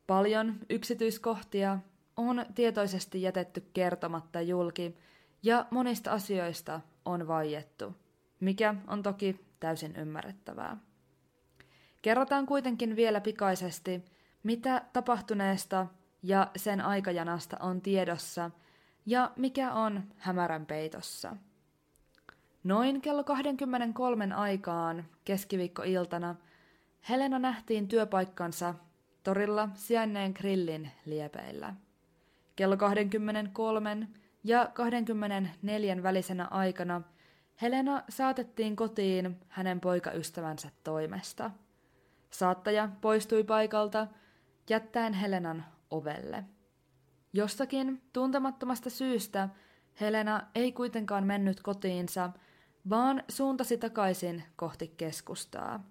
[0.07, 1.79] Paljon yksityiskohtia
[2.16, 4.96] on tietoisesti jätetty kertomatta julki,
[5.42, 7.94] ja monista asioista on vaiettu,
[8.40, 10.77] mikä on toki täysin ymmärrettävää.
[12.03, 14.05] Kerrotaan kuitenkin vielä pikaisesti,
[14.42, 15.87] mitä tapahtuneesta
[16.22, 18.50] ja sen aikajanasta on tiedossa
[19.07, 21.37] ja mikä on hämärän peitossa.
[22.64, 26.35] Noin kello 23 aikaan keskiviikkoiltana
[27.09, 28.74] Helena nähtiin työpaikkansa
[29.22, 31.74] torilla sijainneen grillin liepeillä.
[32.57, 34.09] Kello 23
[34.44, 37.03] ja 24 välisenä aikana
[37.62, 41.50] Helena saatettiin kotiin hänen poikaystävänsä toimesta.
[42.31, 44.07] Saattaja poistui paikalta
[44.70, 46.44] jättäen Helenan ovelle.
[47.33, 49.48] Jostakin tuntemattomasta syystä
[50.00, 52.31] Helena ei kuitenkaan mennyt kotiinsa,
[52.90, 55.85] vaan suuntasi takaisin kohti keskustaa.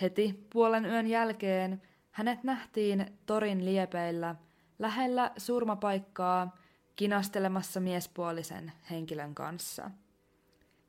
[0.00, 4.34] Heti puolen yön jälkeen hänet nähtiin torin liepeillä
[4.78, 6.56] lähellä surmapaikkaa
[6.96, 9.90] kinastelemassa miespuolisen henkilön kanssa.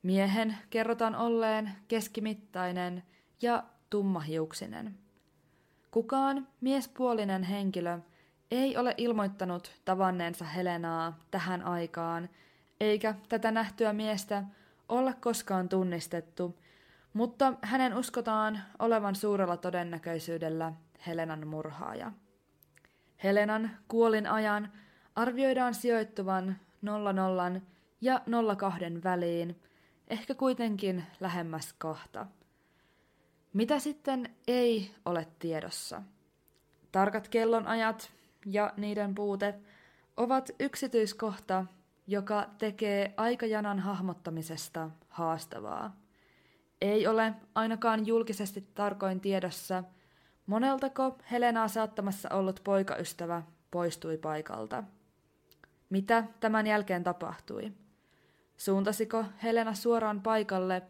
[0.03, 3.03] Miehen kerrotaan olleen keskimittainen
[3.41, 4.97] ja tummahiuksinen.
[5.91, 7.99] Kukaan miespuolinen henkilö
[8.51, 12.29] ei ole ilmoittanut tavanneensa Helenaa tähän aikaan,
[12.79, 14.43] eikä tätä nähtyä miestä
[14.89, 16.59] olla koskaan tunnistettu,
[17.13, 20.73] mutta hänen uskotaan olevan suurella todennäköisyydellä
[21.07, 22.11] Helenan murhaaja.
[23.23, 24.71] Helenan kuolin ajan
[25.15, 27.61] arvioidaan sijoittuvan 00
[28.01, 28.21] ja
[28.57, 29.61] 02 väliin,
[30.07, 32.25] ehkä kuitenkin lähemmäs kahta.
[33.53, 36.01] Mitä sitten ei ole tiedossa?
[36.91, 38.11] Tarkat kellonajat
[38.45, 39.55] ja niiden puute
[40.17, 41.65] ovat yksityiskohta,
[42.09, 45.95] joka tekee aikajanan hahmottamisesta haastavaa.
[46.81, 49.83] Ei ole ainakaan julkisesti tarkoin tiedossa,
[50.45, 54.83] moneltako Helenaa saattamassa ollut poikaystävä poistui paikalta.
[55.89, 57.71] Mitä tämän jälkeen tapahtui?
[58.57, 60.81] Suuntasiko Helena suoraan paikalle,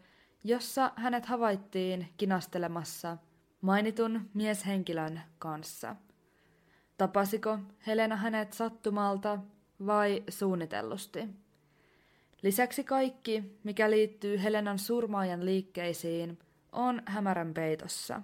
[0.44, 3.16] jossa hänet havaittiin kinastelemassa
[3.60, 5.96] mainitun mieshenkilön kanssa?
[6.98, 9.38] Tapasiko Helena hänet sattumalta
[9.86, 11.28] vai suunnitellusti?
[12.42, 16.38] Lisäksi kaikki, mikä liittyy Helenan surmaajan liikkeisiin,
[16.72, 18.22] on hämärän peitossa.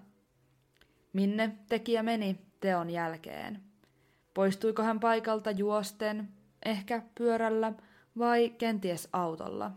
[1.13, 3.63] Minne tekijä meni teon jälkeen?
[4.35, 6.29] Poistuiko hän paikalta juosten,
[6.65, 7.73] ehkä pyörällä
[8.19, 9.71] vai kenties autolla?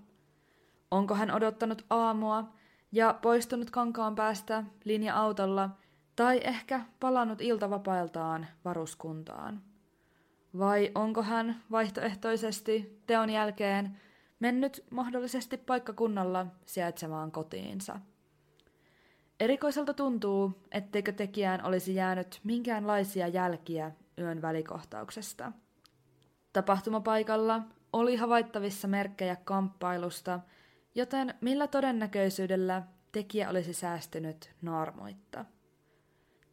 [0.92, 2.54] Onko hän odottanut aamua
[2.92, 5.70] ja poistunut kankaan päästä linja-autolla
[6.15, 9.68] tai ehkä palannut iltavapailtaan varuskuntaan?
[10.58, 13.98] Vai onko hän vaihtoehtoisesti teon jälkeen
[14.40, 18.00] mennyt mahdollisesti paikkakunnalla sijaitsevaan kotiinsa?
[19.40, 25.52] Erikoiselta tuntuu, etteikö tekijään olisi jäänyt minkäänlaisia jälkiä yön välikohtauksesta.
[26.54, 27.62] Tapahtumapaikalla
[27.94, 30.40] oli havaittavissa merkkejä kamppailusta,
[30.96, 35.46] joten millä todennäköisyydellä tekijä olisi säästynyt naarmoitta?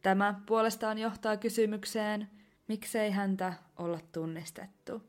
[0.01, 2.29] Tämä puolestaan johtaa kysymykseen,
[2.67, 5.03] miksei häntä olla tunnistettu.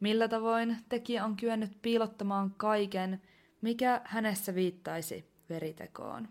[0.00, 3.22] Millä tavoin tekijä on kyennyt piilottamaan kaiken,
[3.60, 6.28] mikä hänessä viittaisi veritekoon?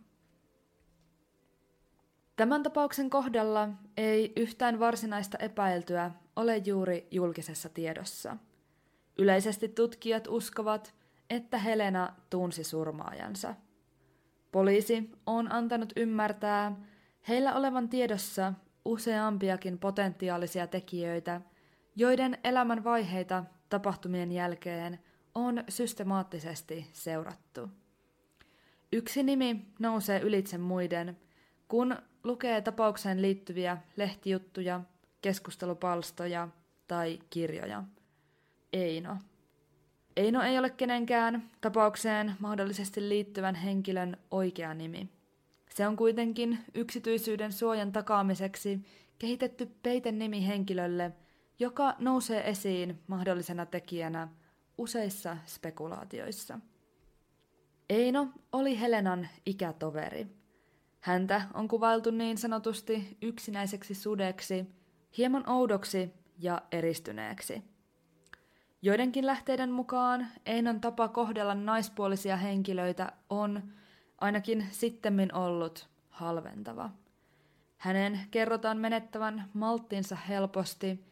[2.35, 8.37] Tämän tapauksen kohdalla ei yhtään varsinaista epäiltyä ole juuri julkisessa tiedossa.
[9.17, 10.93] Yleisesti tutkijat uskovat,
[11.29, 13.55] että Helena tunsi surmaajansa.
[14.51, 16.75] Poliisi on antanut ymmärtää
[17.27, 18.53] heillä olevan tiedossa
[18.87, 21.41] useampiakin potentiaalisia tekijöitä,
[21.95, 24.99] joiden elämän vaiheita tapahtumien jälkeen
[25.35, 27.69] on systemaattisesti seurattu.
[28.91, 31.17] Yksi nimi nousee ylitse muiden,
[31.67, 34.81] kun lukee tapaukseen liittyviä lehtijuttuja,
[35.21, 36.47] keskustelupalstoja
[36.87, 37.83] tai kirjoja.
[38.73, 39.17] Eino.
[40.17, 45.09] Eino ei ole kenenkään tapaukseen mahdollisesti liittyvän henkilön oikea nimi.
[45.77, 48.79] Se on kuitenkin yksityisyyden suojan takaamiseksi
[49.19, 51.11] kehitetty peitenimi henkilölle,
[51.59, 54.27] joka nousee esiin mahdollisena tekijänä
[54.77, 56.59] useissa spekulaatioissa.
[57.89, 60.27] Eino oli Helenan ikätoveri.
[60.99, 64.65] Häntä on kuvailtu niin sanotusti yksinäiseksi sudeksi,
[65.17, 67.63] hieman oudoksi ja eristyneeksi.
[68.81, 73.63] Joidenkin lähteiden mukaan Einon tapa kohdella naispuolisia henkilöitä on,
[74.17, 76.89] ainakin sittemmin ollut, halventava.
[77.77, 81.05] Hänen kerrotaan menettävän malttinsa helposti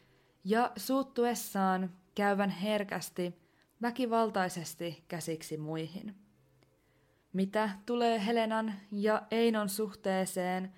[0.43, 3.35] ja suuttuessaan käyvän herkästi,
[3.81, 6.15] väkivaltaisesti käsiksi muihin.
[7.33, 10.73] Mitä tulee Helenan ja Einon suhteeseen,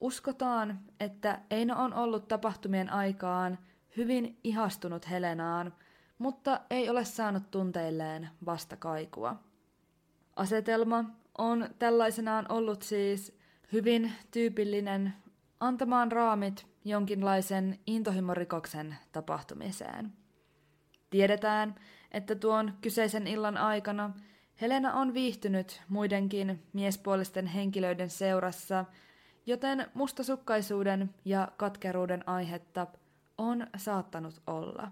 [0.00, 3.58] uskotaan, että Eino on ollut tapahtumien aikaan
[3.96, 5.74] hyvin ihastunut Helenaan,
[6.18, 9.36] mutta ei ole saanut tunteilleen vastakaikua.
[10.36, 11.04] Asetelma
[11.38, 13.38] on tällaisenaan ollut siis
[13.72, 15.12] hyvin tyypillinen
[15.60, 20.12] antamaan raamit jonkinlaisen intohimorikoksen tapahtumiseen.
[21.10, 21.74] Tiedetään,
[22.12, 24.10] että tuon kyseisen illan aikana
[24.60, 28.84] Helena on viihtynyt muidenkin miespuolisten henkilöiden seurassa,
[29.46, 32.86] joten mustasukkaisuuden ja katkeruuden aihetta
[33.38, 34.90] on saattanut olla.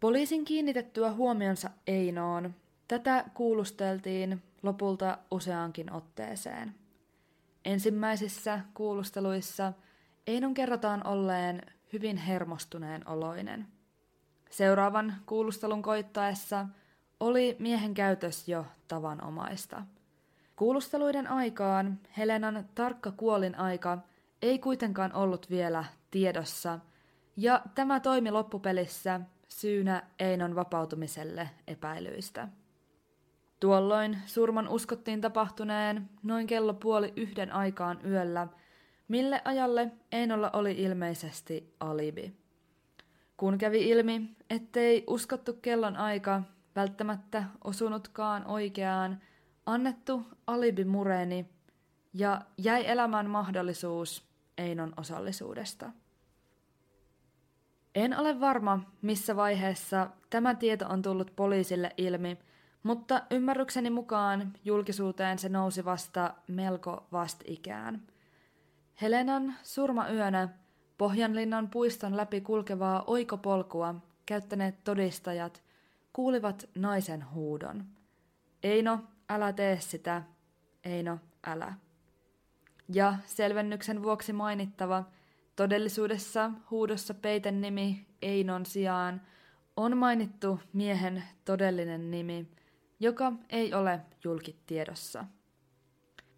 [0.00, 2.54] Poliisin kiinnitettyä huomionsa Einoon
[2.88, 6.74] tätä kuulusteltiin lopulta useaankin otteeseen.
[7.64, 9.72] Ensimmäisissä kuulusteluissa
[10.26, 11.62] Einon kerrotaan olleen
[11.92, 13.66] hyvin hermostuneen oloinen.
[14.50, 16.66] Seuraavan kuulustelun koittaessa
[17.20, 19.82] oli miehen käytös jo tavanomaista.
[20.56, 23.98] Kuulusteluiden aikaan Helenan tarkka kuolin aika
[24.42, 26.78] ei kuitenkaan ollut vielä tiedossa,
[27.36, 32.48] ja tämä toimi loppupelissä syynä Einon vapautumiselle epäilyistä.
[33.60, 38.48] Tuolloin surman uskottiin tapahtuneen noin kello puoli yhden aikaan yöllä,
[39.08, 42.36] mille ajalle Einolla oli ilmeisesti alibi.
[43.36, 46.42] Kun kävi ilmi, ettei uskottu kellon aika
[46.76, 49.20] välttämättä osunutkaan oikeaan,
[49.66, 51.46] annettu alibi mureni
[52.14, 54.26] ja jäi elämään mahdollisuus
[54.58, 55.90] Einon osallisuudesta.
[57.94, 62.38] En ole varma, missä vaiheessa tämä tieto on tullut poliisille ilmi,
[62.86, 68.02] mutta ymmärrykseni mukaan julkisuuteen se nousi vasta melko vastikään.
[69.02, 70.48] Helenan surmayönä
[70.98, 73.94] Pohjanlinnan puiston läpi kulkevaa oikopolkua
[74.26, 75.62] käyttäneet todistajat
[76.12, 77.84] kuulivat naisen huudon.
[78.62, 80.22] Eino, älä tee sitä.
[80.84, 81.74] Eino, älä.
[82.88, 85.04] Ja selvennyksen vuoksi mainittava,
[85.56, 89.22] todellisuudessa huudossa peiten nimi Einon sijaan
[89.76, 92.46] on mainittu miehen todellinen nimi,
[93.00, 95.24] joka ei ole julkitiedossa.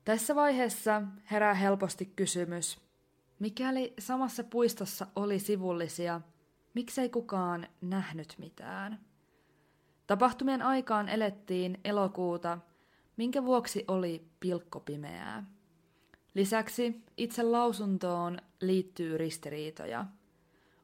[0.04, 2.80] Tässä vaiheessa herää helposti kysymys,
[3.38, 6.20] mikäli samassa puistossa oli sivullisia,
[6.74, 9.00] miksei kukaan nähnyt mitään?
[10.06, 12.58] Tapahtumien aikaan elettiin elokuuta,
[13.16, 15.44] minkä vuoksi oli pilkkopimeää.
[16.34, 20.04] Lisäksi itse lausuntoon liittyy ristiriitoja.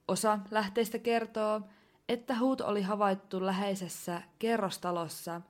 [0.09, 1.61] Osa lähteistä kertoo,
[2.09, 5.41] että huut oli havaittu läheisessä kerrostalossa,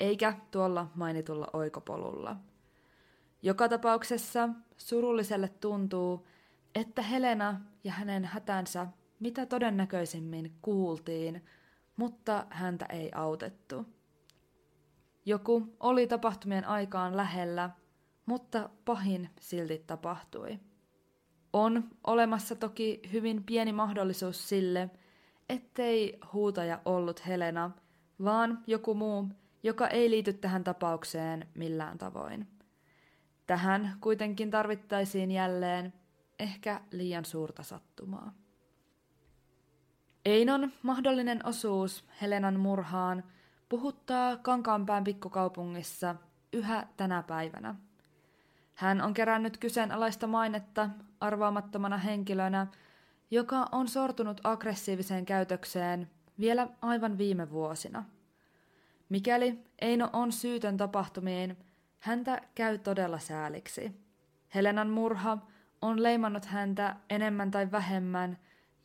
[0.00, 2.36] eikä tuolla mainitulla oikopolulla.
[3.42, 6.26] Joka tapauksessa surulliselle tuntuu,
[6.74, 8.86] että Helena ja hänen hätänsä
[9.20, 11.44] mitä todennäköisimmin kuultiin,
[11.96, 13.86] mutta häntä ei autettu.
[15.26, 17.70] Joku oli tapahtumien aikaan lähellä,
[18.26, 20.58] mutta pahin silti tapahtui.
[21.52, 24.90] On olemassa toki hyvin pieni mahdollisuus sille,
[25.48, 27.70] ettei huutaja ollut Helena,
[28.24, 29.28] vaan joku muu,
[29.62, 32.48] joka ei liity tähän tapaukseen millään tavoin.
[33.46, 35.92] Tähän kuitenkin tarvittaisiin jälleen
[36.38, 38.32] ehkä liian suurta sattumaa.
[40.24, 43.24] Einon mahdollinen osuus Helenan murhaan
[43.68, 46.14] puhuttaa Kankaanpään pikkukaupungissa
[46.52, 47.74] yhä tänä päivänä.
[48.74, 50.90] Hän on kerännyt kyseenalaista mainetta
[51.20, 52.66] arvaamattomana henkilönä,
[53.30, 58.04] joka on sortunut aggressiiviseen käytökseen vielä aivan viime vuosina.
[59.10, 61.56] Mikäli Eino on syytön tapahtumiin,
[61.98, 63.92] häntä käy todella sääliksi.
[64.54, 65.38] Helenan murha
[65.82, 68.38] on leimannut häntä enemmän tai vähemmän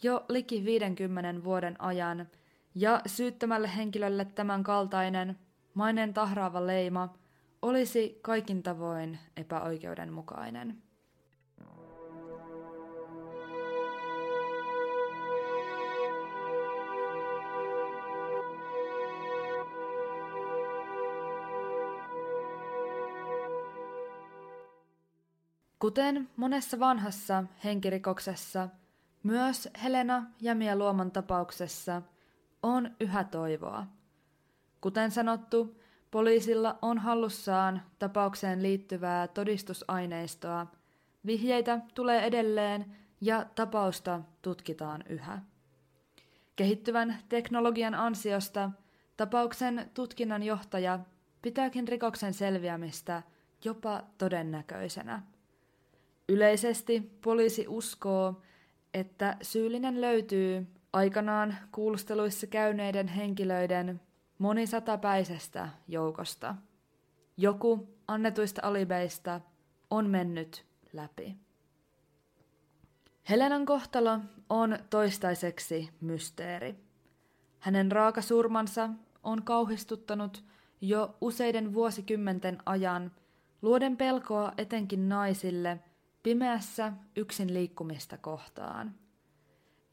[0.04, 2.28] jo liki 50 vuoden ajan,
[2.76, 5.40] ja syyttämälle henkilölle tämän kaltainen,
[5.74, 7.14] mainen tahraava leima
[7.62, 10.82] olisi kaikin tavoin epäoikeudenmukainen.
[25.80, 28.70] Kuten monessa vanhassa henkirikoksessa,
[29.24, 32.02] myös Helena ja Mia Luoman tapauksessa
[32.64, 33.86] on yhä toivoa.
[34.82, 40.68] Kuten sanottu, poliisilla on hallussaan tapaukseen liittyvää todistusaineistoa,
[41.26, 42.86] vihjeitä tulee edelleen
[43.22, 45.42] ja tapausta tutkitaan yhä.
[46.56, 48.72] Kehittyvän teknologian ansiosta
[49.18, 51.00] tapauksen tutkinnan johtaja
[51.42, 53.24] pitääkin rikoksen selviämistä
[53.64, 55.35] jopa todennäköisenä.
[56.30, 58.42] Yleisesti poliisi uskoo,
[58.94, 64.02] että syyllinen löytyy aikanaan kuulusteluissa käyneiden henkilöiden
[64.38, 66.56] monisatapäisestä joukosta.
[67.38, 69.42] Joku annetuista alibeista
[69.90, 71.36] on mennyt läpi.
[73.30, 74.20] Helenan kohtalo
[74.50, 76.76] on toistaiseksi mysteeri.
[77.60, 78.90] Hänen raaka surmansa
[79.24, 80.44] on kauhistuttanut
[80.82, 83.12] jo useiden vuosikymmenten ajan,
[83.62, 85.80] luoden pelkoa etenkin naisille
[86.26, 88.96] pimeässä yksin liikkumista kohtaan.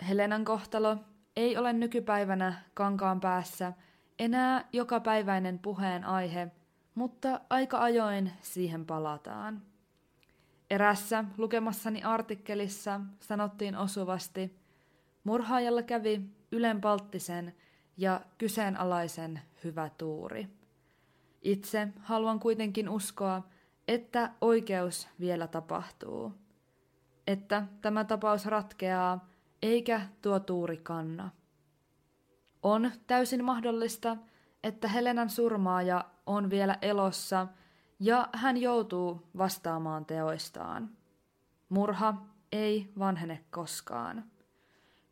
[0.09, 0.97] Helenan kohtalo
[1.37, 3.73] ei ole nykypäivänä kankaan päässä
[4.19, 6.51] enää jokapäiväinen puheen aihe,
[6.95, 9.63] mutta aika ajoin siihen palataan.
[10.71, 14.57] Erässä lukemassani artikkelissa sanottiin osuvasti,
[15.25, 16.23] murhaajalla kävi
[16.53, 17.55] ylenpalttisen
[17.97, 20.49] ja kyseenalaisen hyvä tuuri.
[21.43, 23.43] Itse haluan kuitenkin uskoa,
[23.89, 26.33] että oikeus vielä tapahtuu.
[27.27, 29.29] Että tämä tapaus ratkeaa,
[29.63, 31.31] eikä tuo tuuri kanna.
[32.63, 34.17] On täysin mahdollista,
[34.63, 37.47] että Helenan surmaaja on vielä elossa
[38.01, 40.91] ja hän joutuu vastaamaan teoistaan.
[41.69, 42.15] Murha
[42.53, 44.25] ei vanhene koskaan.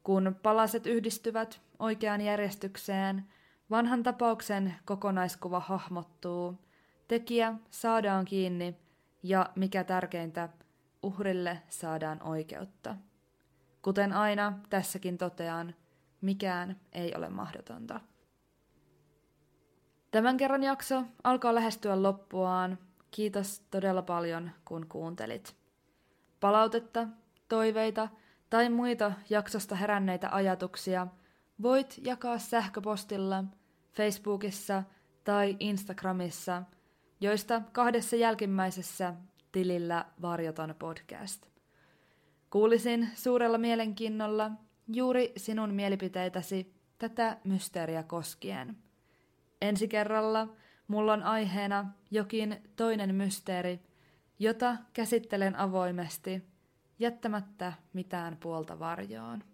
[0.02, 3.26] Kun palaset yhdistyvät oikeaan järjestykseen,
[3.70, 6.58] vanhan tapauksen kokonaiskuva hahmottuu,
[7.10, 8.76] tekijä saadaan kiinni
[9.22, 10.48] ja mikä tärkeintä,
[11.02, 12.96] uhrille saadaan oikeutta.
[13.82, 15.74] Kuten aina tässäkin totean,
[16.20, 18.00] mikään ei ole mahdotonta.
[20.10, 22.78] Tämän kerran jakso alkaa lähestyä loppuaan.
[23.10, 25.56] Kiitos todella paljon, kun kuuntelit.
[26.40, 27.08] Palautetta,
[27.48, 28.08] toiveita
[28.50, 31.06] tai muita jaksosta heränneitä ajatuksia
[31.62, 33.44] voit jakaa sähköpostilla,
[33.92, 34.82] Facebookissa
[35.24, 36.62] tai Instagramissa,
[37.20, 39.14] joista kahdessa jälkimmäisessä
[39.52, 41.46] tilillä Varjoton podcast.
[42.50, 44.50] Kuulisin suurella mielenkiinnolla
[44.88, 48.76] juuri sinun mielipiteitäsi tätä mysteeriä koskien.
[49.60, 50.48] Ensi kerralla
[50.88, 53.80] mulla on aiheena jokin toinen mysteeri,
[54.38, 56.42] jota käsittelen avoimesti,
[56.98, 59.44] jättämättä mitään puolta varjoon.